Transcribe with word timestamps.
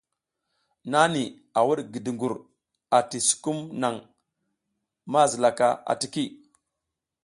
Nada 0.91 1.23
a 1.57 1.59
wuɗ 1.67 1.79
ngi 1.87 1.99
dugur 2.05 2.33
ati 2.97 3.17
sukumuŋ 3.27 3.95
ma 5.11 5.19
zila 5.31 5.49
ka 5.57 5.67
atiki. 5.91 6.23